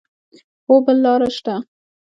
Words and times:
هو، 0.65 0.75
بل 0.85 0.97
لار 1.03 1.21
شته 1.37 1.55